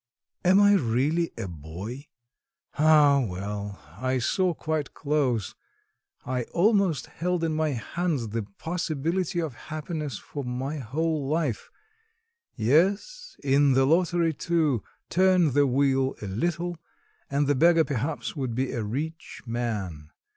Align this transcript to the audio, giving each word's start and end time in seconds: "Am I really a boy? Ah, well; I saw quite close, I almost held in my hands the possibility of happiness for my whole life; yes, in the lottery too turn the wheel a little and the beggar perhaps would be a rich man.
"Am 0.43 0.59
I 0.59 0.73
really 0.73 1.31
a 1.37 1.47
boy? 1.47 2.07
Ah, 2.73 3.19
well; 3.23 3.79
I 3.99 4.17
saw 4.17 4.51
quite 4.55 4.95
close, 4.95 5.53
I 6.25 6.45
almost 6.45 7.05
held 7.05 7.43
in 7.43 7.53
my 7.53 7.73
hands 7.73 8.29
the 8.29 8.41
possibility 8.41 9.39
of 9.39 9.53
happiness 9.69 10.17
for 10.17 10.43
my 10.43 10.77
whole 10.79 11.27
life; 11.27 11.69
yes, 12.55 13.37
in 13.43 13.73
the 13.73 13.85
lottery 13.85 14.33
too 14.33 14.81
turn 15.11 15.51
the 15.51 15.67
wheel 15.67 16.15
a 16.19 16.25
little 16.25 16.77
and 17.29 17.45
the 17.45 17.53
beggar 17.53 17.83
perhaps 17.83 18.35
would 18.35 18.55
be 18.55 18.71
a 18.71 18.81
rich 18.83 19.43
man. 19.45 20.09